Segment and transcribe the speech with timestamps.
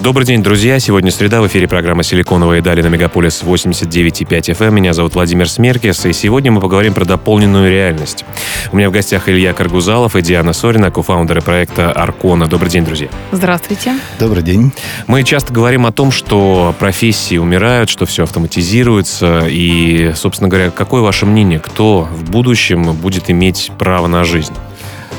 [0.00, 0.78] Добрый день, друзья.
[0.78, 1.42] Сегодня среда.
[1.42, 4.70] В эфире программа «Силиконовые дали» на Мегаполис 89,5 FM.
[4.70, 8.24] Меня зовут Владимир Смеркис, и сегодня мы поговорим про дополненную реальность.
[8.70, 12.46] У меня в гостях Илья Каргузалов и Диана Сорина, кофаундеры проекта «Аркона».
[12.46, 13.08] Добрый день, друзья.
[13.32, 13.98] Здравствуйте.
[14.20, 14.72] Добрый день.
[15.08, 21.02] Мы часто говорим о том, что профессии умирают, что все автоматизируется, и, собственно говоря, какое
[21.02, 24.54] ваше мнение, кто в будущем будет иметь право на жизнь?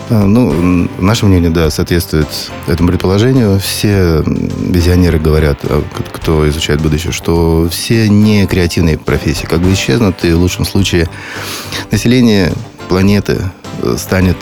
[0.09, 2.27] А, ну, наше мнение, да, соответствует
[2.67, 3.59] этому предположению.
[3.59, 10.25] Все визионеры говорят, а, кто изучает будущее, что все не креативные профессии как бы исчезнут,
[10.25, 11.07] и в лучшем случае
[11.91, 12.51] население
[12.87, 13.51] планеты
[13.83, 14.37] э, станет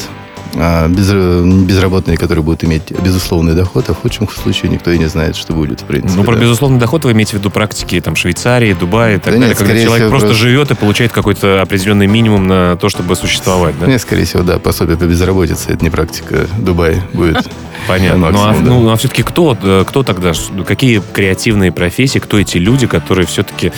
[0.57, 5.53] безработные, которые будут иметь безусловный доход, а в худшем случае никто и не знает, что
[5.53, 6.13] будет, в принципе.
[6.17, 6.41] Ну, про да.
[6.41, 9.57] безусловный доход вы имеете в виду практики там, Швейцарии, Дубая и так да далее, нет,
[9.57, 13.85] когда человек всего, просто живет и получает какой-то определенный минимум на то, чтобы существовать, да?
[13.85, 17.47] Нет, скорее всего, да, пособие по безработице, это не практика Дубай будет.
[17.87, 18.31] Понятно.
[18.31, 20.33] Ну, а, ну, а все-таки кто, э, кто тогда,
[20.65, 23.71] какие креативные профессии, кто эти люди, которые все-таки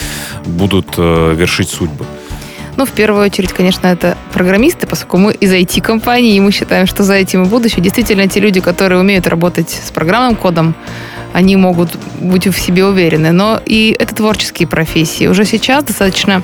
[0.45, 2.05] будут э, вершить судьбы?
[2.79, 7.03] Ну, в первую очередь, конечно, это программисты, поскольку мы из IT-компании, и мы считаем, что
[7.03, 7.83] за этим и будущее.
[7.83, 10.75] Действительно, те люди, которые умеют работать с программным кодом,
[11.33, 13.31] они могут быть в себе уверены.
[13.31, 15.27] Но и это творческие профессии.
[15.27, 16.43] Уже сейчас достаточно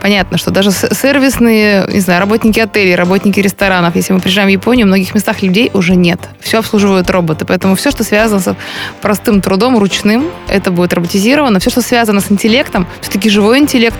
[0.00, 4.86] понятно, что даже сервисные, не знаю, работники отелей, работники ресторанов, если мы приезжаем в Японию,
[4.86, 6.20] в многих местах людей уже нет.
[6.40, 7.44] Все обслуживают роботы.
[7.44, 8.56] Поэтому все, что связано с
[9.00, 11.58] простым трудом, ручным, это будет роботизировано.
[11.60, 13.98] Все, что связано с интеллектом, все-таки живой интеллект,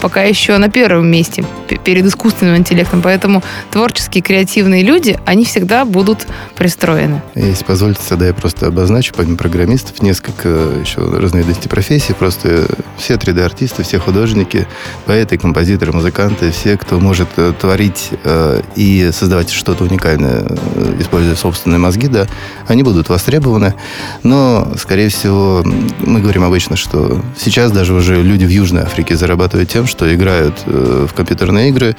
[0.00, 1.44] пока еще на первом месте
[1.84, 3.02] перед искусственным интеллектом.
[3.02, 6.26] Поэтому творческие, креативные люди, они всегда будут
[6.56, 7.22] пристроены.
[7.34, 12.12] Если позволите, тогда я просто обозначу, помимо программистов, программистов, несколько еще разновидностей профессий.
[12.14, 14.66] Просто все 3D-артисты, все художники,
[15.06, 21.34] поэты, композиторы, музыканты, все, кто может э, творить э, и создавать что-то уникальное, э, используя
[21.34, 22.26] собственные мозги, да,
[22.68, 23.74] они будут востребованы.
[24.22, 25.62] Но, скорее всего,
[26.00, 30.62] мы говорим обычно, что сейчас даже уже люди в Южной Африке зарабатывают тем, что играют
[30.66, 31.96] в компьютерные игры.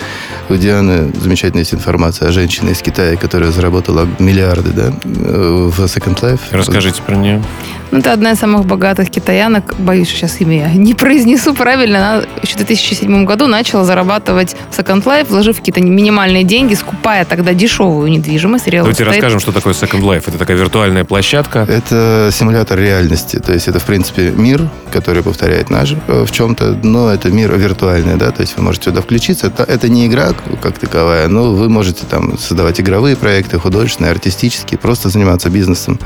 [0.50, 6.22] У Дианы замечательная есть информация о женщине из Китая, которая заработала миллиарды да, в Second
[6.22, 6.40] Life.
[6.52, 7.44] Расскажите про нее.
[7.92, 12.24] Ну, это одна из самых богатых китаянок, боюсь, что сейчас имя не произнесу правильно, она
[12.42, 17.54] еще в 2007 году начала зарабатывать в Second Life, вложив какие-то минимальные деньги, скупая тогда
[17.54, 18.70] дешевую недвижимость.
[18.70, 19.08] Давайте estate.
[19.08, 20.24] расскажем, что такое Second Life.
[20.28, 21.60] Это такая виртуальная площадка.
[21.70, 23.38] Это симулятор реальности.
[23.40, 27.56] То есть это, в принципе, мир, который повторяет наш э, в чем-то, но это мир
[27.56, 29.48] виртуальный, да, то есть вы можете сюда включиться.
[29.48, 34.78] Это, это не игра как таковая, но вы можете там создавать игровые проекты, художественные, артистические,
[34.78, 36.00] просто заниматься бизнесом.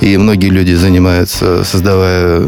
[0.00, 2.40] И многие люди занимаются, создавая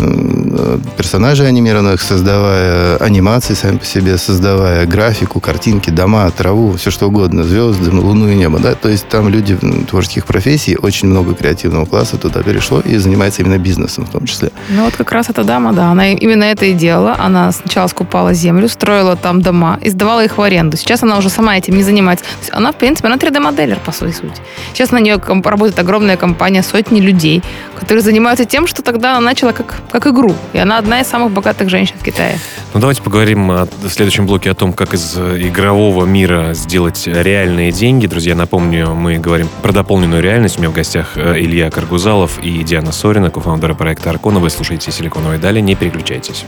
[0.96, 7.44] персонажей анимированных, создавая анимации сами по себе, создавая графику, картинки, дома, траву, все что угодно,
[7.44, 8.58] звезды, луну и небо.
[8.58, 8.74] Да?
[8.74, 9.58] То есть там люди
[9.88, 14.50] творческих профессий, очень много креативного класса туда перешло и занимается именно бизнесом в том числе.
[14.70, 17.16] Ну вот как раз эта дама, да, она именно это и делала.
[17.18, 20.76] Она сначала скупала землю, строила там дома и сдавала их в аренду.
[20.76, 22.24] Сейчас она уже сама этим не занимается.
[22.50, 24.40] Она, в принципе, она 3D-моделер по своей сути.
[24.72, 27.41] Сейчас на нее работает огромная компания, сотни людей,
[27.78, 30.34] которые занимаются тем, что тогда она начала как, как игру.
[30.52, 32.38] И она одна из самых богатых женщин в Китае.
[32.74, 38.06] Ну, давайте поговорим в следующем блоке о том, как из игрового мира сделать реальные деньги.
[38.06, 40.58] Друзья, напомню, мы говорим про дополненную реальность.
[40.58, 44.38] У меня в гостях э, Илья Каргузалов и Диана Сорина, кофаундеры проекта Аркона.
[44.38, 45.60] Вы слушаете «Силиконовые дали».
[45.60, 46.44] Не переключайтесь.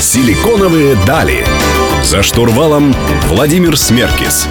[0.00, 1.44] «Силиконовые дали».
[2.02, 2.94] За штурвалом
[3.28, 4.48] Владимир Смеркис.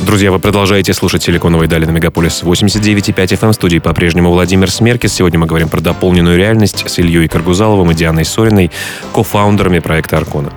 [0.00, 3.52] Друзья, вы продолжаете слушать «Силиконовые дали» на Мегаполис 89,5 FM.
[3.52, 5.12] Студии по-прежнему Владимир Смеркис.
[5.12, 8.70] Сегодня мы говорим про дополненную реальность с Ильей Каргузаловым и Дианой Сориной,
[9.12, 10.52] кофаундерами проекта «Аркона».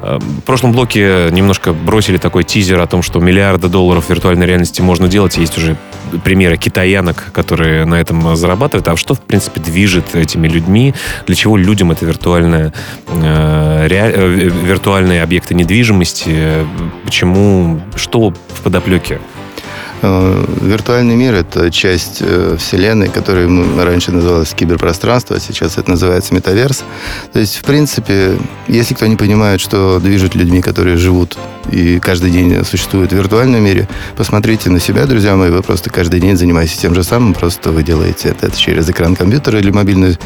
[0.00, 4.80] Э, в прошлом блоке немножко бросили такой тизер о том, что миллиарды долларов виртуальной реальности
[4.80, 5.36] можно делать.
[5.36, 5.76] Есть уже
[6.24, 8.88] примеры китаянок, которые на этом зарабатывают.
[8.88, 10.94] А что, в принципе, движет этими людьми?
[11.26, 12.72] Для чего людям это виртуальная,
[13.08, 16.66] э, э, виртуальные объекты недвижимости?
[17.04, 17.80] Почему?
[17.96, 19.20] Что в подоплеке?
[20.02, 23.48] Э, виртуальный мир— это часть э, Вселенной, которая
[23.82, 26.84] раньше называлась киберпространство, а сейчас это называется метаверс.
[27.32, 28.36] То есть, в принципе,
[28.68, 31.38] если кто не понимает, что движет людьми, которые живут
[31.70, 36.20] и каждый день существуют в виртуальном мире, посмотрите на себя, друзья мои, вы просто каждый
[36.20, 40.18] день занимаетесь тем же самым, просто вы делаете это, через экран компьютера или мобильный,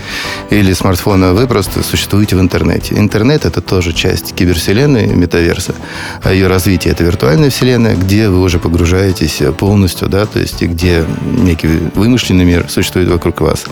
[0.51, 2.95] или смартфона, вы просто существуете в интернете.
[2.99, 5.75] Интернет— это тоже часть кибервселенной, метаверса,
[6.23, 11.05] а ее развитие— это виртуальная вселенная, где вы уже погружаетесь полностью, да, то есть где
[11.23, 13.65] некий вымышленный мир существует вокруг вас.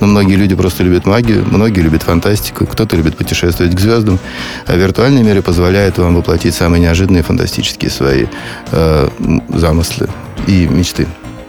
[0.00, 4.18] Но многие люди просто любят магию, многие любят фантастику, кто-то любит путешествовать к звездам.
[4.66, 8.26] А виртуальные миры позволяют вам воплотить самые неожиданные фантастические свои
[8.72, 9.08] э,
[9.48, 10.08] замыслы
[10.48, 11.06] и мечты.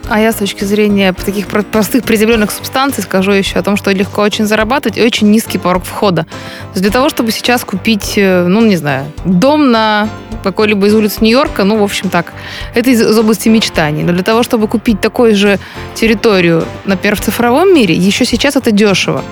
[0.09, 4.21] А я с точки зрения таких простых приземленных субстанций скажу еще о том, что легко
[4.21, 6.23] очень зарабатывать и очень низкий порог входа.
[6.23, 10.07] То есть для того, чтобы сейчас купить, э, ну, не знаю, дом на
[10.43, 12.31] какой-либо из улиц Нью-Йорка, ну, в общем так,
[12.73, 14.03] это из, из области мечтаний.
[14.03, 15.59] Но для того, чтобы купить такую же
[15.93, 19.23] территорию, например, в цифровом мире, еще сейчас это дешево.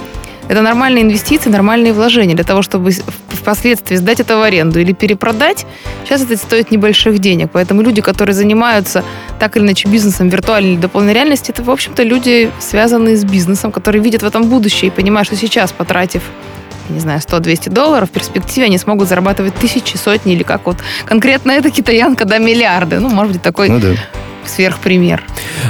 [0.48, 2.92] Это нормальные инвестиции, нормальные вложения для того, чтобы
[3.30, 5.66] впоследствии сдать это в аренду или перепродать.
[6.04, 7.50] Сейчас это стоит небольших денег.
[7.52, 9.04] Поэтому люди, которые занимаются
[9.40, 13.72] так или иначе бизнесом виртуальной или дополненной реальности, это, в общем-то, люди, связанные с бизнесом,
[13.72, 16.22] которые видят в этом будущее и понимают, что сейчас, потратив
[16.88, 21.52] не знаю, 100-200 долларов, в перспективе они смогут зарабатывать тысячи, сотни или как вот конкретно
[21.52, 23.00] эта китаянка, да, миллиарды.
[23.00, 23.96] Ну, может быть, такой ну, да
[24.50, 25.24] сверхпример.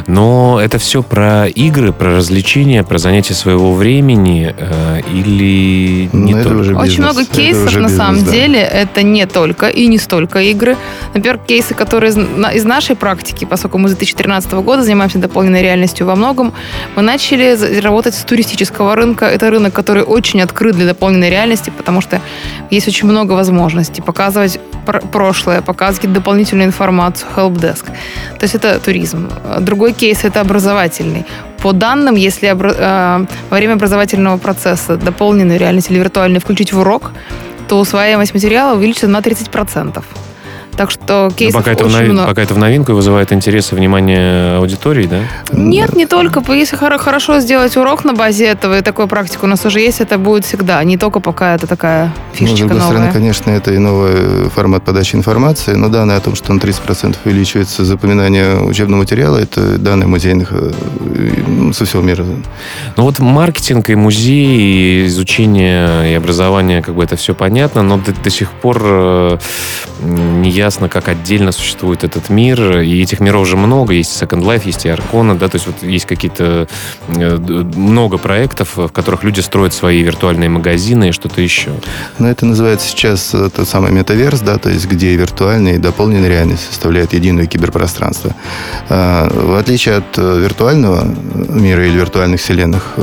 [0.07, 6.43] Но это все про игры, про развлечения, про занятие своего времени э, или не Но
[6.43, 6.59] только?
[6.59, 8.31] Уже Очень много кейсов, на бизнес, самом да.
[8.31, 10.77] деле, это не только и не столько игры.
[11.13, 16.05] Например, кейсы, которые из, из нашей практики, поскольку мы с 2013 года занимаемся дополненной реальностью
[16.07, 16.53] во многом,
[16.95, 19.25] мы начали работать с туристического рынка.
[19.25, 22.21] Это рынок, который очень открыт для дополненной реальности, потому что
[22.69, 24.59] есть очень много возможностей показывать
[25.11, 27.85] прошлое, показывать дополнительную информацию, helpdesk.
[27.85, 29.29] То есть это туризм.
[29.59, 31.25] Другой кейс это образовательный.
[31.61, 37.11] По данным, если э, во время образовательного процесса дополненную реальность или виртуальную включить в урок,
[37.67, 40.03] то усваиваемость материала увеличится на 30%.
[40.77, 42.27] Так что кейсов пока это, очень много.
[42.27, 45.19] пока это в новинку и вызывает интерес и внимание аудитории, да?
[45.51, 46.43] Нет, не только.
[46.53, 50.17] Если хорошо сделать урок на базе этого, и такую практику у нас уже есть, это
[50.17, 50.83] будет всегда.
[50.83, 52.93] Не только пока это такая фишечка ну, с другой новая.
[52.93, 57.15] стороны, конечно, это и новый формат подачи информации, но данные о том, что на 30%
[57.23, 60.71] увеличивается запоминание учебного материала, это данные музейных э,
[61.73, 62.25] со всего мира.
[62.97, 67.97] Ну вот маркетинг и музей, и изучение и образование, как бы это все понятно, но
[67.97, 69.37] до, до сих пор э,
[70.01, 74.43] не я ясно, как отдельно существует этот мир, и этих миров уже много, есть Second
[74.43, 76.67] Life, есть и Аркона, да, то есть вот есть какие-то
[77.07, 77.37] э,
[77.75, 81.71] много проектов, в которых люди строят свои виртуальные магазины и что-то еще.
[82.17, 86.29] Но это называется сейчас э, тот самый метаверс, да, то есть где виртуальная и дополненная
[86.29, 88.35] реальность составляют единое киберпространство.
[88.89, 92.95] А, в отличие от э, виртуального мира или виртуальных вселенных,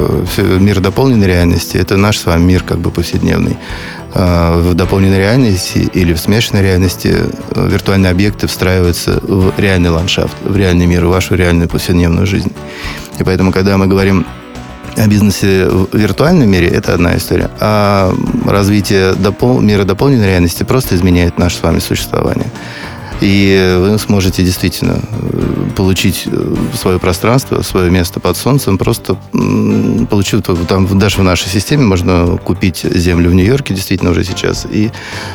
[0.59, 3.57] мир дополненной реальности– это наш с вами мир как бы повседневный.
[4.15, 10.37] А, в дополненной реальности или в смешанной реальности э, виртуальные объекты встраиваются в реальный ландшафт,
[10.45, 12.53] в реальный мир, в вашу реальную повседневную жизнь.
[13.19, 14.27] И поэтому, когда мы говорим
[14.97, 17.51] о бизнесе в виртуальном мире, это одна история.
[17.61, 18.15] А
[18.47, 22.51] развитие допол- мира дополненной реальности просто изменяет наше с вами существование.
[23.23, 29.17] И вы сможете действительно э, получить э, свое пространство, свое место под солнцем, просто
[30.11, 34.91] получив там даже в нашей системе можно купить землю в Нью-Йорке действительно уже сейчас и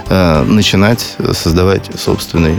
[0.10, 2.57] э, начинать создавать собственный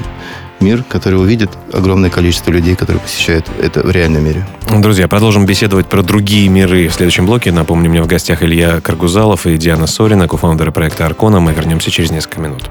[0.61, 4.47] мир, который увидит огромное количество людей, которые посещают это в реальном мире.
[4.79, 7.53] Друзья, продолжим беседовать про другие миры в следующем блоке.
[7.53, 11.39] Напомню, меня в гостях Илья Каргузалов и Диана Сорина, кофаундеры проекта Аркона.
[11.39, 12.71] Мы вернемся через несколько минут.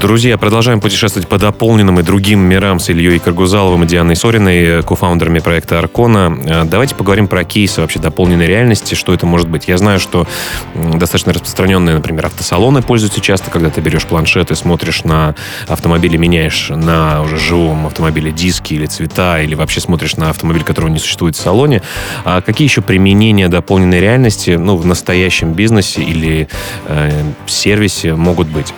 [0.00, 5.40] Друзья, продолжаем путешествовать по дополненным и другим мирам с Ильей Каргузаловым и Дианой Сориной, кофаундерами
[5.40, 6.38] проекта Аркона.
[6.42, 9.68] Э, давайте поговорим про кейсы вообще дополненной реальности, что это может быть.
[9.68, 10.26] Я знаю, что
[10.74, 15.34] достаточно распространенные, например, автосалоны пользуются часто, когда ты берешь планшет и смотришь на
[15.68, 20.62] автомобиль и меняешь на уже живом автомобиле диски или цвета, или вообще смотришь на автомобиль,
[20.62, 21.82] которого не существует в салоне.
[22.24, 26.48] А какие еще применения дополненной реальности ну, в настоящем бизнесе или
[26.86, 27.10] э,
[27.46, 28.72] сервисе могут быть?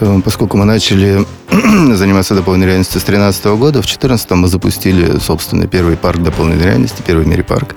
[0.00, 1.24] Э, поскольку мы начали
[1.94, 7.02] заниматься дополненной реальностью с 2013 года, в 2014 мы запустили, собственно, первый парк дополненной реальности,
[7.06, 7.74] первый в мире парк.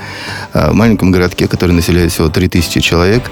[0.53, 3.23] Э, в маленьком городке, который населяет всего 3000 человек.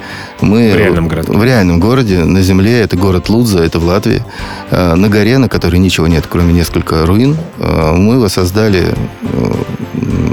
[0.41, 1.34] Мы В реальном городке?
[1.34, 2.79] В реальном городе, на земле.
[2.79, 4.24] Это город Лудза, это в Латвии.
[4.72, 8.94] Э, На горе, на которой ничего нет, кроме несколько руин, мы воссоздали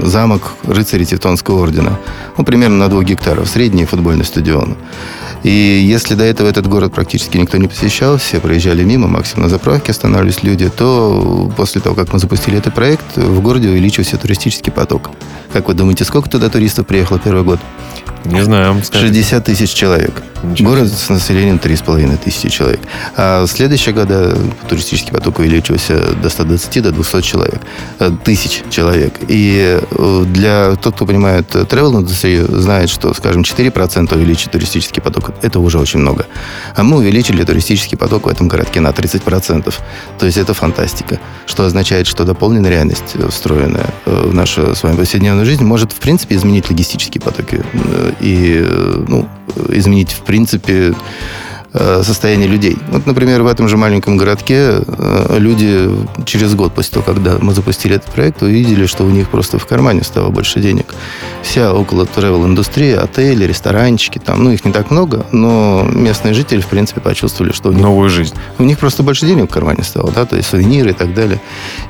[0.03, 1.99] замок рыцарей Тевтонского ордена.
[2.37, 3.47] Ну, примерно на двух гектаров.
[3.47, 4.75] Средний футбольный стадион.
[5.45, 9.49] И если до этого этот город практически никто не посещал, все проезжали мимо, максимум на
[9.49, 14.71] заправке останавливались люди, то после того, как мы запустили этот проект, в городе увеличился туристический
[14.71, 15.11] поток.
[15.53, 17.59] Как вы думаете, сколько туда туристов приехало первый год?
[18.25, 18.81] Не знаю.
[18.83, 19.13] скажите.
[19.13, 20.21] 60 тысяч человек.
[20.43, 22.79] Ничего Город с населением 3,5 тысячи человек.
[23.15, 27.61] А в следующие года туристический поток увеличился до 120, до 200 человек.
[27.99, 29.13] Э, Тысяч человек.
[29.27, 35.31] И э, для тот, кто понимает travel индустрию, знает, что, скажем, 4% увеличить туристический поток–
[35.41, 36.25] это уже очень много.
[36.75, 39.73] А мы увеличили туристический поток в этом городке на 30%.
[40.19, 41.19] То есть это фантастика.
[41.45, 45.99] Что означает, что дополненная реальность, э, встроенная в нашу с вами повседневную жизнь, может, в
[45.99, 47.63] принципе, изменить логистические потоки
[48.19, 49.27] и, э, ну,
[49.69, 50.93] изменить, в принципе,
[52.03, 52.77] состояние людей.
[52.89, 55.89] Вот, например, в этом же маленьком городке э, люди
[56.25, 59.65] через год после того, когда мы запустили этот проект, увидели, что у них просто в
[59.65, 60.85] кармане стало больше денег.
[61.41, 66.61] Вся около travel индустрия, отели, ресторанчики, там, ну, их не так много, но местные жители,
[66.61, 68.33] в принципе, почувствовали, что у них Новую жизнь.
[68.59, 71.41] у них просто больше денег в кармане стало, да, то есть сувениры и так далее.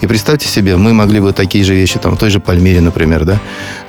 [0.01, 3.25] И представьте себе, мы могли бы такие же вещи, там, в той же Пальмире, например,
[3.25, 3.39] да,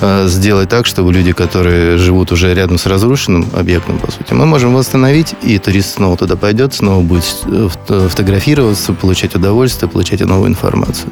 [0.01, 4.47] э, сделать так, чтобы люди, которые живут уже рядом с разрушенным объектом, по сути, мы
[4.47, 10.21] можем восстановить, и турист снова туда пойдет, снова будет э, фото- фотографироваться, получать удовольствие, получать
[10.21, 11.11] новую информацию.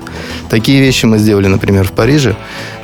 [0.50, 2.34] Такие вещи мы сделали, например, в Париже,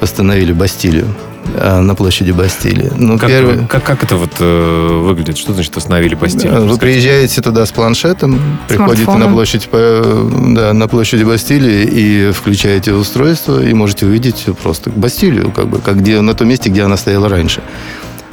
[0.01, 1.07] восстановили Бастилию
[1.55, 2.91] э, на площади Бастилии.
[2.97, 5.37] Ну, Как, первый- как, как это вот э, выглядит?
[5.39, 6.51] Что значит остановили постель?
[6.51, 12.93] Вы приезжаете туда с планшетом, приходите на площадь, по- да, на площади Бастилии и включаете
[12.95, 16.97] устройство, и можете увидеть просто Бастилию, как бы, как где, на том месте, где она
[16.97, 17.63] стояла раньше.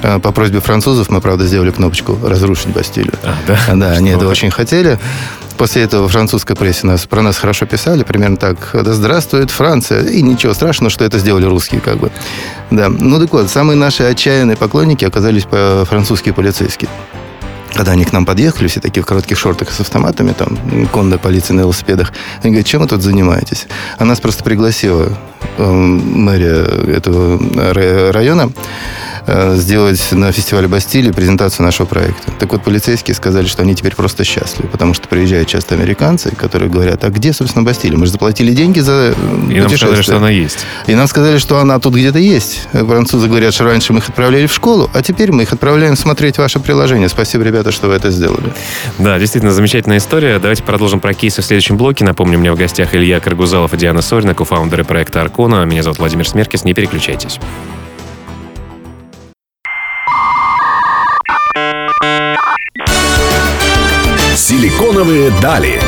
[0.04, 3.14] А, По просьбе французов мы, правда, сделали кнопочку «Разрушить Бастилию».
[3.24, 3.58] А, да?
[3.76, 5.00] Да, они это очень хотели.
[5.58, 8.58] После этого французская прессе нас, про нас хорошо писали, примерно так.
[8.74, 10.04] Да здравствует Франция.
[10.04, 12.12] И ничего страшного, что это сделали русские, как бы.
[12.70, 12.90] Да.
[12.90, 16.90] Ну так вот, самые наши отчаянные поклонники оказались по- французские полицейские.
[17.78, 20.58] Когда они к нам подъехали, все такие в коротких шортах с автоматами, там,
[20.92, 23.68] конная полиция на велосипедах, они говорят, чем вы тут занимаетесь?
[24.00, 25.16] А нас просто пригласила
[25.58, 26.64] э, мэрия
[26.96, 28.50] этого ра- района
[29.28, 32.32] э, сделать на фестивале Бастилии презентацию нашего проекта.
[32.40, 36.72] Так вот, полицейские сказали, что они теперь просто счастливы, потому что приезжают часто американцы, которые
[36.72, 37.98] говорят, а где, собственно, Бастилия?
[37.98, 40.04] Мы же заплатили деньги за э, И нам сказали, путешествие».
[40.04, 40.66] что она есть.
[40.88, 42.68] И нам сказали, что она тут где-то есть.
[42.72, 46.40] Французы говорят, что раньше мы их отправляли в школу, а теперь мы их отправляем смотреть
[46.40, 47.08] ваше приложение.
[47.10, 48.54] Спасибо, ребята, что вы это сделали.
[49.00, 50.40] Да, действительно, замечательная история.
[50.40, 52.04] Давайте продолжим про кейсы в следующем блоке.
[52.04, 55.66] Напомню, у меня в гостях Илья Каргузалов и Диана Сорина, кофаундеры проекта Аркона.
[55.66, 56.64] Меня зовут Владимир Смеркис.
[56.64, 57.40] Не переключайтесь.
[64.36, 65.82] Силиконовые дали.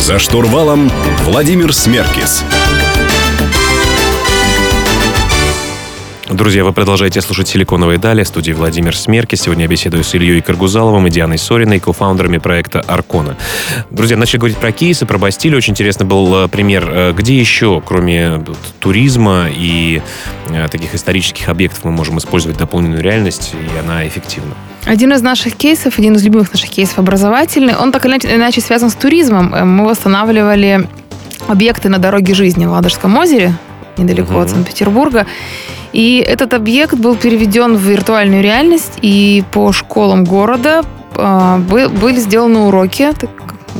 [0.00, 0.90] За штурвалом
[1.24, 2.42] Владимир Смеркис.
[6.38, 8.22] Друзья, вы продолжаете слушать «Силиконовые дали».
[8.22, 9.40] В студии Владимир Смеркис.
[9.42, 13.36] Сегодня я беседую с Ильей Каргузаловым и Дианой Сориной, кофаундерами проекта Аркона.
[13.90, 15.58] Друзья, начали говорить про кейсы, про Бастилию.
[15.58, 16.88] Очень интересный был э, пример.
[16.88, 20.00] Э, Где еще, кроме вот, туризма и
[20.50, 24.54] э, таких исторических объектов, мы можем использовать дополненную реальность, и она эффективна?
[24.84, 28.90] Один из наших кейсов, один из любимых наших кейсов образовательный, он так или иначе- связан
[28.90, 29.52] с туризмом.
[29.56, 30.86] Э, Мы восстанавливали
[31.48, 33.54] объекты на дороге жизни в Ладожском озере,
[33.96, 34.40] недалеко Мгм.
[34.42, 35.26] от Санкт-Петербурга.
[35.92, 40.82] И этот объект был переведен в виртуальную реальность, и по школам города
[41.14, 43.12] бы- были сделаны уроки,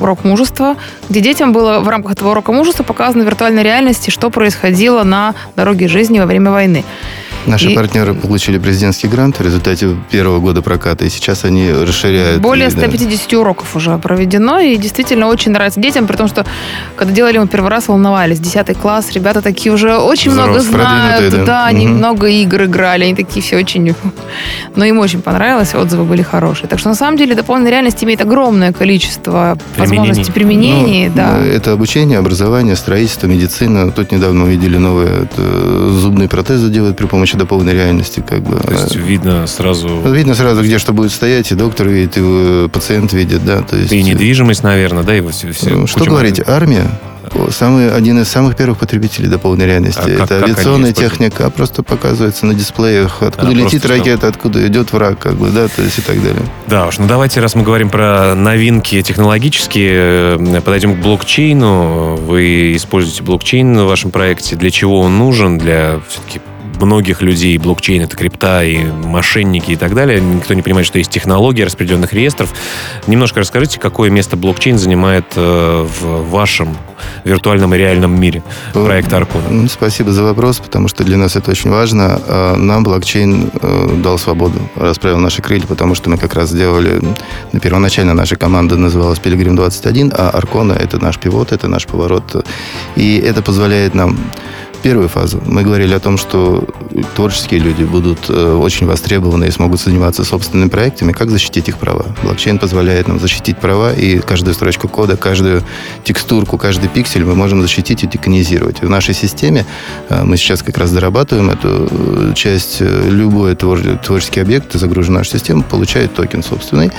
[0.01, 0.77] урок мужества,
[1.09, 5.35] где детям было в рамках этого урока мужества показано в виртуальной реальности, что происходило на
[5.57, 6.85] дороге жизни во время войны.
[7.47, 12.43] Наши И- партнеры получили президентский грант в результате первого года проката, и сейчас они расширяют.
[12.43, 12.81] Более и, да.
[12.81, 16.45] 150 уроков уже проведено, и действительно очень нравится детям, при том, что
[16.97, 18.39] когда делали мы первый раз, волновались.
[18.41, 21.15] 10 класс, ребята такие уже очень много Взрослые, знают.
[21.21, 21.67] продвинутые, да.
[21.67, 21.97] они Мгм.
[21.97, 23.95] много игр играли, они такие все очень...
[24.77, 26.69] Но им очень понравилось, отзывы были хорошие.
[26.69, 31.09] Так что на самом деле дополненная реальность имеет огромное количество возможностей применений.
[31.09, 31.39] Ну, да.
[31.39, 33.91] э, Это обучение, образование, строительство, медицина.
[33.91, 38.23] Тут недавно мы видели новые это, зубные протезы делают при помощи дополненной реальности.
[38.27, 38.57] Как бы.
[38.59, 42.21] То есть Э, видно сразу Видно сразу, где что будет стоять, и доктор видит, и
[42.23, 43.61] э, пациент видит, да.
[43.63, 46.87] То есть, и недвижимость, наверное, да, и все, все э, Что говорить, армия?
[47.51, 50.01] Самый, один из самых первых потребителей дополненной реальности.
[50.01, 53.99] А как- это как авиационная техника, просто показывается на дисплеях, откуда А, летит просто что?
[53.99, 56.43] ракета, откуда идет враг, как бы, да, то есть и так далее.
[56.67, 62.17] Да уж, ну давайте, раз мы говорим про новинки технологические, э, подойдем к блокчейну.
[62.17, 64.57] Вы используете блокчейн в вашем проекте.
[64.57, 65.59] Для чего он нужен?
[65.59, 66.41] Для все-таки
[66.81, 70.21] многих людей блокчейн это крипта и мошенники и так далее.
[70.21, 72.53] Никто не понимает, что есть технология распределенных реестров.
[73.07, 76.77] Немножко расскажите, какое место блокчейн занимает э, в вашем
[77.25, 78.43] виртуальном и реальном мире
[78.73, 79.49] проекта Аркона?
[79.51, 82.21] Ну, Спасибо за вопрос, потому что для нас это очень важно.
[82.27, 87.01] А, Нам блокчейн э, дал свободу, расправил наши крылья, потому что мы как раз сделали...
[87.63, 92.47] Первоначально наша команда называлась Пилигрим 21, а Аркона— это наш пивот, это наш поворот.
[92.97, 94.19] И это позволяет нам
[94.79, 95.41] первую фазу.
[95.47, 96.65] Мы говорили о том, что
[97.17, 101.13] творческие люди будут э, очень востребованы и смогут заниматься собственными проектами.
[101.13, 102.07] Как защитить их права?
[102.23, 105.63] Блокчейн позволяет нам защитить права, и каждую строчку кода, каждую
[106.05, 108.83] текстурку, каждый пиксель мы можем защитить и деконизировать.
[108.83, 109.67] И в нашей системе
[110.09, 112.81] э, мы сейчас как раз дорабатываем эту э, часть.
[112.81, 116.91] Любой твор- творческий объект, загружен в нашу систему, получает токен собственный,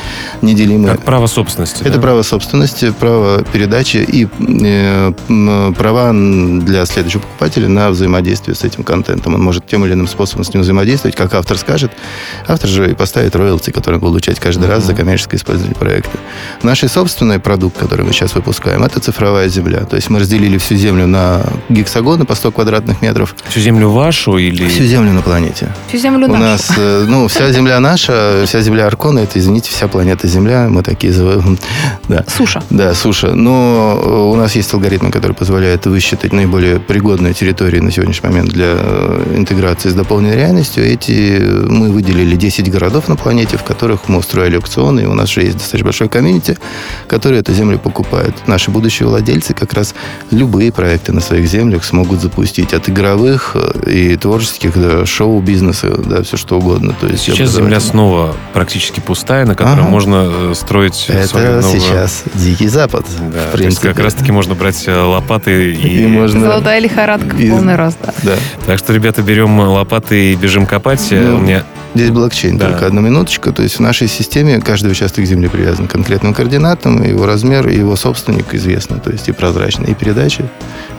[0.42, 0.92] неделимый.
[0.92, 1.82] Как право собственности.
[1.82, 2.02] Это да?
[2.02, 5.12] право собственности, право передачи и э,
[5.78, 9.36] права для следующего покупателя на взаимодействие с этим контентом.
[9.36, 11.92] Он может тем или иным способом с ним взаимодействовать, как автор скажет.
[12.48, 16.18] Автор же и поставит роялти, который он будет получать каждый раз за коммерческое использование проекта.
[16.64, 19.86] Наш собственный продукт, который мы сейчас выпускаем, это цифровая земля.
[19.86, 23.36] То есть мы разделили всю землю на гексагоны по 100 квадратных метров.
[23.48, 24.68] Всю землю вашу или...
[24.68, 25.74] Всю землю на планете.
[25.88, 26.44] Всю землю У нашу.
[26.44, 30.68] нас, э, ну, вся земля наша, вся земля Аркона, это, извините, вся планета Земля.
[30.70, 31.58] Мы такие называем.
[32.08, 32.26] Да.
[32.28, 32.62] Суша.
[32.70, 33.36] Да, суша.
[33.36, 38.50] Но э, у нас есть алгоритмы, которые позволяют высчитать наиболее пригодную территорию на сегодняшний момент
[38.52, 40.84] для э, интеграции с дополненной реальностью.
[40.86, 45.14] Эти э, мы выделили 10 городов на планете, в которых мы устроили аукционы, и у
[45.14, 46.58] нас же есть достаточно большой комьюнити,
[47.08, 48.34] который эту землю покупает.
[48.48, 49.94] Наши будущие владельцы как раз
[50.32, 52.74] любые проекты на своих землях смогут запустить.
[52.74, 56.96] От игровых э, и творческих до шоу-бизнеса, да, все что угодно.
[57.00, 59.90] То есть Сейчас земля снова практически пустая, на которой Ага.
[59.90, 63.06] можно строить Это свою новую- сейчас Дикий Запад.
[63.20, 63.90] Да, в то есть принципе.
[63.90, 66.04] как раз-таки можно брать лопаты и...
[66.04, 66.40] И можно...
[66.40, 68.14] Золотая лихорадка в Полный рост, да.
[68.24, 68.36] Да.
[68.66, 71.06] Так что, ребята, берем лопаты и бежим копать.
[71.12, 71.64] Ну, У меня
[71.96, 72.70] Здесь блокчейн, Да.
[72.70, 73.52] только одну минуточку.
[73.52, 77.78] То есть в нашей системе каждый участок Земли привязан к конкретным координатам, его размер, и
[77.78, 80.46] его собственник известно, то есть и прозрачно, и передачи.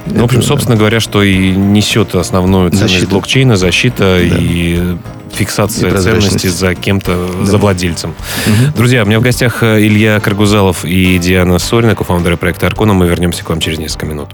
[0.07, 3.09] Ну, в общем, Это, собственно говоря, что и несет основную ценность Защита.
[3.11, 4.37] блокчейна, защита Да.
[4.41, 4.97] и
[5.33, 7.45] фиксация ценности за кем-то, Да.
[7.47, 8.15] за владельцем.
[8.49, 8.73] Мгм.
[8.77, 12.95] Друзья, у меня в гостях э, Илья Каргузалов и Диана Сорина, кофаундеры проекта Аркона.
[12.95, 14.31] Мы вернемся к вам через несколько минут.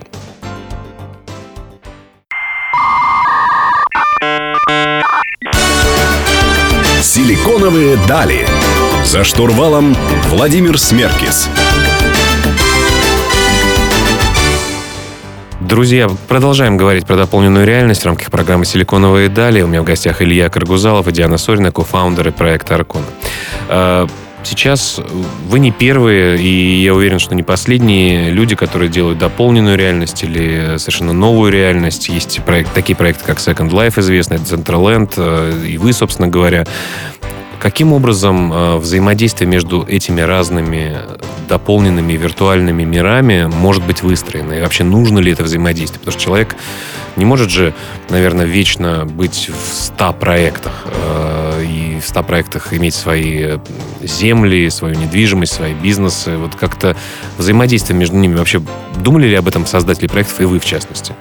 [7.16, 8.46] Силиконовые дали.
[9.02, 9.96] За штурвалом
[10.28, 11.48] Владимир Смеркис.
[15.60, 19.62] Друзья, продолжаем говорить про дополненную реальность в рамках программы «Силиконовые дали».
[19.62, 23.06] У меня в гостях Илья Каргузалов и Диана Сорина, кофаундеры проекта Аркона.
[24.46, 25.00] Э, Сейчас
[25.48, 30.76] вы не первые, и я уверен, что не последние люди, которые делают дополненную реальность или
[30.78, 32.08] совершенно новую реальность.
[32.08, 36.64] Есть проект, такие проекты, как Second Life известный, это Centraland, э, и вы, собственно говоря.
[37.58, 40.98] Каким образом э, взаимодействие между этими разными
[41.48, 44.52] дополненными виртуальными мирами может быть выстроено?
[44.52, 45.98] И вообще нужно ли это взаимодействие?
[45.98, 46.56] Потому что человек
[47.16, 47.74] не может же,
[48.08, 50.72] наверное, вечно быть в 100 проектах.
[50.86, 53.58] э, и в 100 проектах иметь свои э,
[54.02, 56.36] земли, свою недвижимость, свои бизнесы.
[56.36, 56.96] Вот как-то
[57.38, 58.36] взаимодействие между ними.
[58.36, 58.62] Вообще
[58.96, 61.14] думали ли об этом создатели проектов и вы, в частности?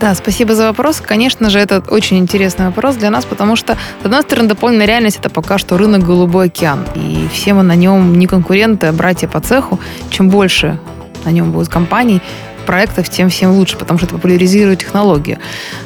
[0.00, 1.00] Да, спасибо за вопрос.
[1.00, 5.16] Конечно же, это очень интересный вопрос для нас, потому что, с одной стороны, дополненная реальность—
[5.20, 6.86] это пока что рынок «Голубой океан».
[6.94, 9.80] И все мы на нем не конкуренты, а братья по цеху.
[10.10, 10.78] Чем больше
[11.24, 12.22] на нем будет компаний,
[12.68, 15.38] проектов, тем всем лучше, потому что это популяризирует технологию.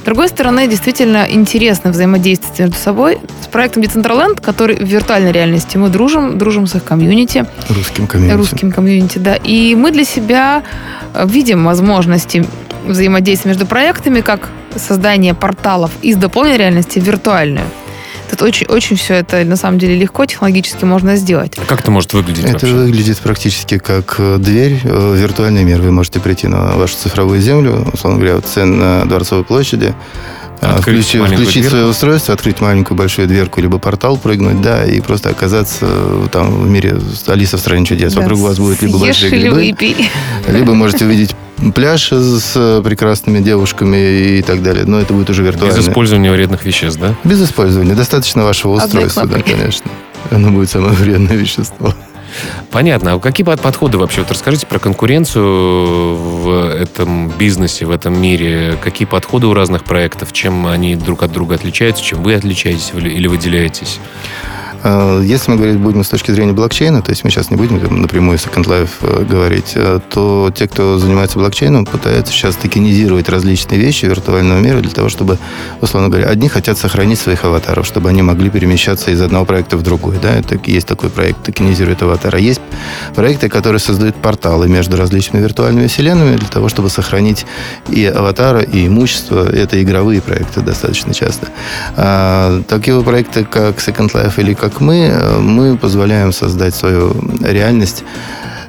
[0.02, 5.76] С другой стороны, действительно интересно взаимодействовать между собой с проектом Decentraland, который в виртуальной реальности
[5.76, 8.36] мы дружим, дружим с их комьюнити, Русским комьюнити.
[8.36, 9.36] русским комьюнити, да.
[9.36, 10.64] И мы для себя
[11.14, 12.44] э, видим возможности
[12.84, 17.66] взаимодействия между проектами, как создание порталов из дополненной реальности в виртуальную.
[18.32, 21.52] Тут очень, очень все это на самом деле легко технологически можно сделать.
[21.58, 22.72] А как это может выглядеть Это вообще?
[22.72, 25.82] выглядит практически как э, дверь э, в виртуальный мир.
[25.82, 29.92] Вы можете прийти на вашу цифровую землю, условно говоря, вот цен на Дворцовой площади,
[30.62, 31.70] Открыть включи- маленькую включить дверку?
[31.76, 36.62] свое устройство, открыть маленькую большую дверку, либо портал прыгнуть, да, и просто оказаться э, там
[36.62, 38.14] в мире Алиса в стране чудес.
[38.14, 40.08] Вокруг вас будет либо Съешь большие грибы, выпей.
[40.48, 41.34] либо можете увидеть
[41.74, 44.84] пляж с э, прекрасными девушками и так далее.
[44.86, 45.76] Но это будет уже виртуально.
[45.76, 47.14] Без использования вредных веществ, да?
[47.24, 47.94] Без использования.
[47.94, 49.90] Достаточно вашего устройства, да, конечно.
[50.30, 51.94] Оно будет самое вредное вещество.
[52.70, 53.14] Понятно.
[53.14, 54.22] А какие подходы вообще?
[54.22, 58.78] Вот расскажите про конкуренцию в этом бизнесе, в этом мире.
[58.82, 60.32] Какие подходы у разных проектов?
[60.32, 62.02] Чем они друг от друга отличаются?
[62.02, 64.00] Чем вы отличаетесь или выделяетесь?
[64.82, 68.00] Э, если мы говорить будем с точки зрения блокчейна, то есть мы сейчас не будем
[68.00, 73.80] напрямую Second Life э, говорить, э, то те, кто занимается блокчейном, пытаются сейчас токенизировать различные
[73.80, 75.38] вещи виртуального мира для того, чтобы,
[75.80, 79.82] условно говоря, одни хотят сохранить своих аватаров, чтобы они могли перемещаться из одного проекта в
[79.82, 80.16] другой.
[80.20, 80.34] Да?
[80.34, 82.38] Это, есть такой проект, токенизирует аватара.
[82.38, 82.60] Есть
[83.14, 87.46] проекты, которые создают порталы между различными виртуальными вселенными для того, чтобы сохранить
[87.88, 89.48] и аватара, и имущество.
[89.48, 91.48] Это игровые проекты достаточно часто.
[91.96, 97.14] А, такие проекты, как Second Life или как как мы, э, мы позволяем создать свою
[97.42, 98.04] реальность.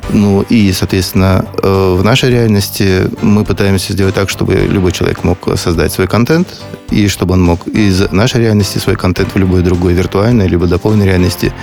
[0.10, 5.38] Ну и, соответственно, э, в нашей реальности мы пытаемся сделать так, чтобы любой человек мог
[5.58, 6.48] создать свой контент,
[6.92, 11.06] и чтобы он мог из нашей реальности свой контент в любой другой виртуальной либо дополненной
[11.06, 11.54] реальности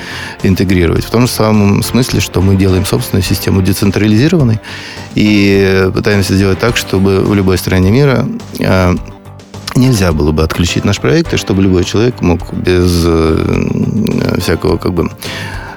[0.42, 1.04] интегрировать.
[1.04, 4.58] В том же самом смысле, что мы делаем собственную систему децентрализированной
[5.14, 8.26] и пытаемся сделать так, чтобы в любой стране мира
[8.58, 8.94] э,
[9.76, 14.94] нельзя было бы отключить наш проект, и чтобы любой человек мог без э, всякого как
[14.94, 15.10] бы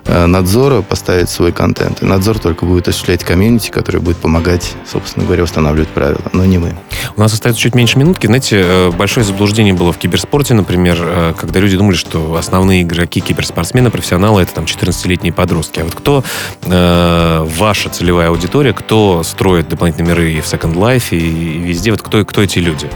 [0.06, 2.02] э, надзора поставить свой контент.
[2.02, 6.58] И надзор только будет осуществлять комьюнити, который будет помогать, собственно говоря, устанавливать правила, но не
[6.58, 6.76] мы.
[7.16, 8.26] У нас остается чуть меньше минутки.
[8.26, 13.92] Знаете, э, большое заблуждение было в киберспорте, например, когда люди думали, что основные игроки киберспортсмены,
[13.92, 15.80] профессионалы, это там 14-летние подростки.
[15.80, 16.24] А вот кто
[16.64, 21.92] э, ваша целевая аудитория, кто строит дополнительные миры и в Second Life, и, и везде,
[21.92, 22.90] вот кто, кто эти люди?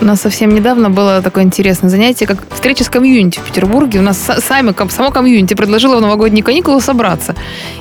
[0.00, 3.98] У нас совсем недавно было такое интересное занятие, как встреча с комьюнити в Петербурге.
[3.98, 7.34] У нас сами, само комьюнити предложило в новогодние каникулы собраться.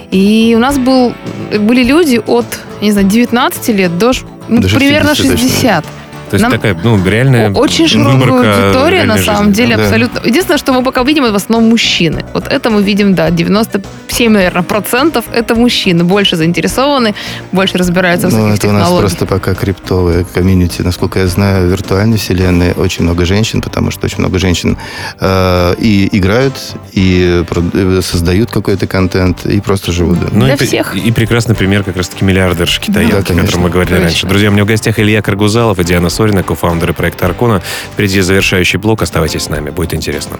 [0.09, 1.13] И у нас был,
[1.59, 2.45] были люди от,
[2.81, 4.13] не знаю, 19 лет до,
[4.47, 5.39] ну, до примерно 60.
[5.39, 5.85] 60.
[6.29, 9.53] То есть Нам такая, ну, реальная Очень широкая аудитория, на самом жизни.
[9.53, 9.83] деле, да.
[9.83, 10.21] абсолютно.
[10.25, 12.25] Единственное, что мы пока видим, это в основном мужчины.
[12.33, 16.03] Вот это мы видим, да, 97, наверное, процентов это мужчины.
[16.03, 17.15] Больше заинтересованы,
[17.51, 20.81] больше разбираются в ну, это у нас просто пока криптовые комьюнити.
[20.81, 24.77] Насколько я знаю, в виртуальной вселенной очень много женщин, потому что очень много женщин
[25.19, 26.55] э, и играют,
[26.91, 30.19] и э, создают какой-то контент, и просто живут.
[30.31, 30.95] Ну, Для и, всех.
[30.95, 34.09] И, и прекрасный пример как раз-таки миллиардерш китаянки, да, о котором мы говорили конечно.
[34.09, 34.27] раньше.
[34.27, 37.61] Друзья, у меня в гостях Илья Каргузалов и Диана Сорина, кофаундеры проекта Аркона.
[37.93, 39.03] Впереди завершающий блок.
[39.03, 40.39] Оставайтесь с нами, будет интересно.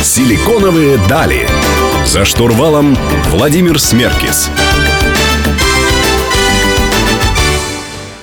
[0.00, 1.48] Силиконовые дали.
[2.06, 2.96] За штурвалом
[3.30, 4.48] Владимир Смеркис.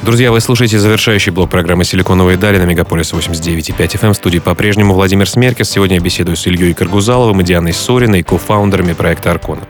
[0.03, 4.11] Друзья, вы слушаете завершающий блок программы «Силиконовые дали» на Мегаполис 89.5 FM.
[4.11, 5.69] В студии по-прежнему Владимир Смеркис.
[5.69, 9.61] Сегодня я беседую с Ильей Каргузаловым и Дианой Сориной, кофаундерами проекта «Аркона».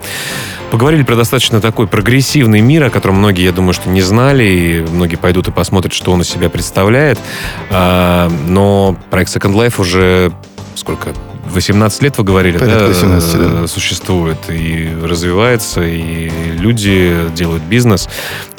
[0.71, 4.81] Поговорили про достаточно такой прогрессивный мир, о котором многие, я думаю, что не знали, и
[4.81, 7.19] многие пойдут и посмотрят, что он из себя представляет.
[7.69, 10.31] А, но проект Second Life уже
[10.73, 11.13] сколько,
[11.45, 18.09] 18 лет, вы говорили, да, 18, да, существует и развивается, и люди делают бизнес.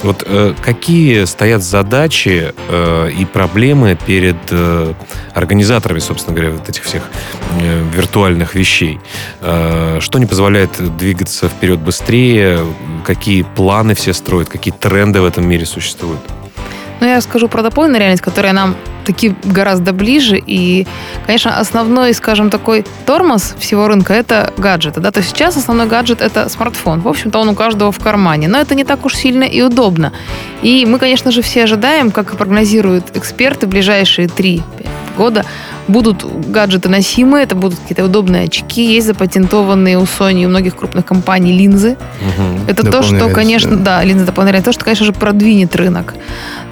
[0.03, 4.93] Вот э, какие стоят задачи э, и проблемы перед э,
[5.33, 7.03] организаторами, собственно говоря, вот этих всех
[7.59, 8.99] э, виртуальных вещей?
[9.41, 12.59] Э, что не позволяет двигаться вперед быстрее?
[13.05, 14.49] Какие планы все строят?
[14.49, 16.19] Какие тренды в этом мире существуют?
[16.99, 20.41] Ну, я скажу про дополненную реальность, которая нам таки гораздо ближе.
[20.45, 20.85] И,
[21.25, 24.99] конечно, основной, скажем, такой тормоз всего рынка– это гаджеты.
[24.99, 25.11] Да?
[25.11, 27.01] То есть сейчас основной гаджет– это смартфон.
[27.01, 28.47] В общем-то, он у каждого в кармане.
[28.47, 30.11] Но это не так уж сильно и удобно.
[30.61, 34.63] И мы, конечно же, все ожидаем, как и прогнозируют эксперты, ближайшие 3
[35.17, 35.45] года
[35.87, 40.75] будут гаджеты носимые, это будут какие-то удобные очки, есть запатентованные у Sony и у многих
[40.75, 41.97] крупных компаний линзы.
[42.21, 42.71] Угу.
[42.71, 46.15] Это то, что, конечно, да, линзы дополнительные, то, что, конечно же, продвинет рынок.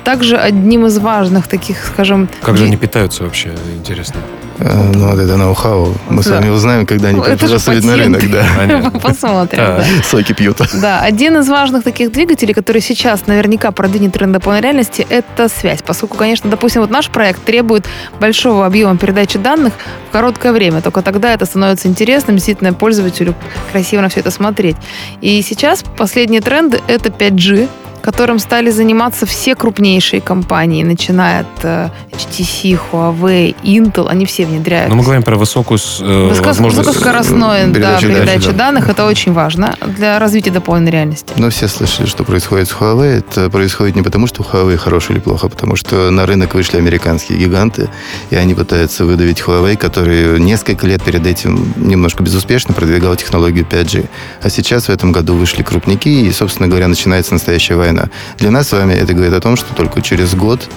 [0.03, 2.27] Также одним из важных таких, скажем...
[2.41, 4.19] Как же они питаются вообще, интересно?
[4.59, 5.95] Э, ну, вот это ноу-хау.
[6.09, 6.23] Мы да.
[6.23, 8.21] с вами узнаем, когда они пригласуют на рынок.
[8.29, 8.91] Да.
[9.01, 9.57] Посмотрим.
[9.57, 9.83] Да.
[10.03, 10.57] Соки пьют.
[10.81, 15.81] Да, один из важных таких двигателей, который сейчас наверняка продвинет тренд полной реальности, это связь.
[15.81, 17.87] Поскольку, конечно, допустим, вот наш проект требует
[18.19, 19.73] большого объема передачи данных
[20.09, 20.81] в короткое время.
[20.81, 23.35] Только тогда это становится интересным, действительно, пользователю
[23.71, 24.75] красиво на все это смотреть.
[25.21, 27.69] И сейчас последние тренды— это 5G,
[28.03, 34.89] которым стали заниматься все крупнейшие компании, начиная от э, HTC, Huawei, Intel, они все внедряют.
[34.89, 36.85] Но мы говорим про высокую э, возможность...
[36.85, 38.57] Высокоскоростной да, передача да.
[38.57, 38.89] данных.
[38.89, 41.33] Это очень важно для развития дополненной реальности.
[41.37, 43.19] Но все слышали, что происходит с Huawei.
[43.19, 46.77] Это происходит не потому, что Huawei хороший или плохо, а потому что на рынок вышли
[46.77, 47.89] американские гиганты,
[48.31, 54.09] и они пытаются выдавить Huawei, который несколько лет перед этим немножко безуспешно продвигал технологию 5G.
[54.41, 58.09] А сейчас в этом году вышли крупники, и, собственно говоря, начинается настоящая война война.
[58.37, 60.69] Для нас с вами это говорит о том, что только через год,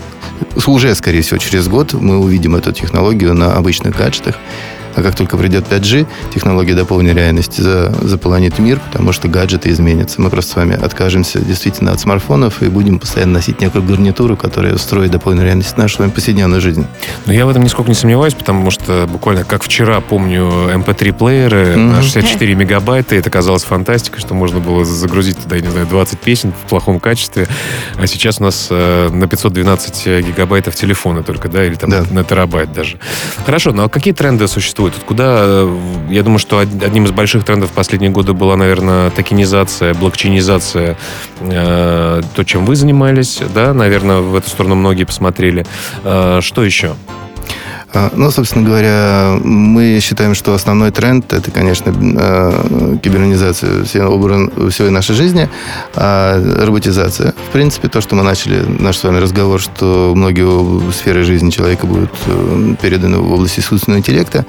[0.67, 4.37] уже, скорее всего, через год мы увидим эту технологию на обычных гаджетах.
[4.97, 10.23] А как только придет 5G, технология дополненной реальности за, заполонит мир, потому что гаджеты изменятся.
[10.23, 14.77] Мы просто с вами откажемся действительно от смартфонов и будем постоянно носить некую гарнитуру, которая
[14.79, 16.87] строит дополненную реальность в нашу повседневную жизнь.
[17.27, 21.91] Но я в этом нисколько не сомневаюсь, потому что буквально как вчера помню MP3-плееры эм
[21.91, 21.97] mm-hmm.
[21.97, 26.19] на 64 мегабайта, это казалось фантастикой, что можно было загрузить туда, я не знаю, 20
[26.21, 27.49] песен в плохом качестве.
[27.99, 32.05] А сейчас у нас э, на 512 гигабайтов телефона только, да, или там да.
[32.11, 32.99] на терабайт даже.
[33.45, 34.86] Хорошо, но ну, а какие тренды существуют?
[34.87, 35.07] Существует.
[35.07, 35.79] Куда, э,
[36.11, 40.97] я думаю, что одним из больших трендов последние годы была, наверное, токенизация, блокчейнизация,
[41.41, 45.67] э, то, чем вы занимались, да, наверное, в эту сторону многие посмотрели.
[46.05, 46.95] Э, что еще?
[47.93, 55.15] А, ну, собственно говоря, мы считаем, что основной тренд это, конечно, а, кибернизация всей нашей
[55.15, 55.49] жизни,
[55.95, 57.35] а роботизация.
[57.49, 60.47] В принципе, то, что мы начали наш с вами разговор, что многие
[60.93, 64.45] сферы жизни человека будут э, переданы в область искусственного интеллекта.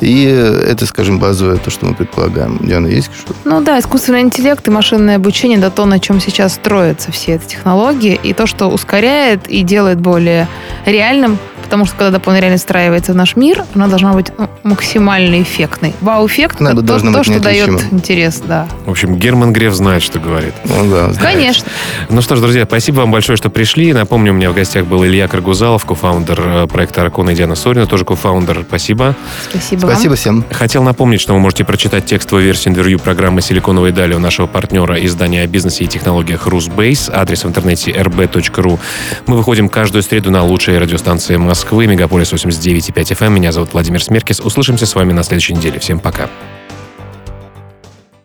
[0.00, 2.58] И это, скажем, базовое то, что мы предполагаем.
[2.62, 3.38] Диана, есть что-то?
[3.44, 7.44] Ну да, искусственный интеллект и машинное обучение, да то, на чем сейчас строятся все эти
[7.44, 10.48] технологии, и то, что ускоряет и делает более
[10.86, 11.38] реальным
[11.72, 15.94] потому что когда дополнительная реальность встраивается в наш мир, она должна быть ну, максимально эффектной.
[16.02, 18.68] Вау-эффект это то, то что дает интерес, да.
[18.84, 20.52] В общем, Герман Греф знает, что говорит.
[20.66, 21.18] Ну, да, знает.
[21.18, 21.66] Конечно.
[22.10, 23.94] Ну что ж, друзья, спасибо вам большое, что пришли.
[23.94, 27.86] Напомню, у меня в гостях был Илья Каргузалов, кофаундер э, проекта Аркона и Диана Сорина,
[27.86, 28.66] тоже кофаундер.
[28.68, 29.16] Спасибо.
[29.48, 30.16] Спасибо Спасибо вам.
[30.16, 30.44] всем.
[30.50, 35.02] Хотел напомнить, что вы можете прочитать текстовую версию интервью программы «Силиконовые дали» у нашего партнера
[35.06, 37.08] издания о бизнесе и технологиях «Русбейс».
[37.10, 38.78] Адрес в интернете rb.ru.
[39.26, 43.30] Мы выходим каждую среду на лучшие радиостанции Москвы, Мегаполис 89,5 FM.
[43.30, 44.40] Меня зовут Владимир Смеркис.
[44.40, 45.78] Услышимся с вами на следующей неделе.
[45.78, 46.28] Всем пока.